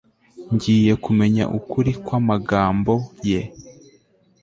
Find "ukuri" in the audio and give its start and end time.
1.57-1.91